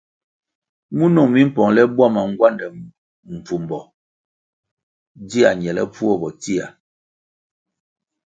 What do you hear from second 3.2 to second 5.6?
mbvumbo dzia